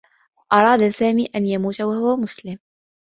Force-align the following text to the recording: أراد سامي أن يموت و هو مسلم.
أراد 0.53 0.89
سامي 0.89 1.25
أن 1.35 1.45
يموت 1.47 1.81
و 1.81 1.91
هو 1.91 2.17
مسلم. 2.17 2.57